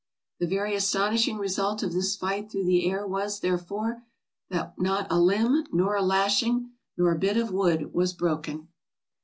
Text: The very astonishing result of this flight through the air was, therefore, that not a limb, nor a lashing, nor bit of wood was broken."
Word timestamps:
The 0.39 0.47
very 0.47 0.73
astonishing 0.73 1.37
result 1.37 1.83
of 1.83 1.93
this 1.93 2.15
flight 2.15 2.49
through 2.49 2.63
the 2.65 2.89
air 2.89 3.05
was, 3.05 3.39
therefore, 3.41 4.01
that 4.49 4.73
not 4.81 5.05
a 5.11 5.19
limb, 5.19 5.67
nor 5.71 5.95
a 5.95 6.01
lashing, 6.01 6.71
nor 6.97 7.13
bit 7.13 7.37
of 7.37 7.51
wood 7.53 7.93
was 7.93 8.11
broken." 8.11 8.69